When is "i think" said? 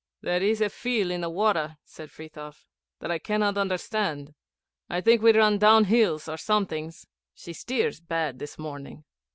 4.89-5.21